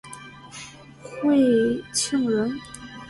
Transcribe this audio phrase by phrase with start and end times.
[1.21, 1.45] 讳
[1.93, 2.49] 庆仁。